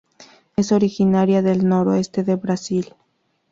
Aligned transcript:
Es 0.55 0.71
originaria 0.71 1.43
del 1.43 1.67
noroeste 1.69 2.23
de 2.23 2.35
Brasil. 2.35 2.95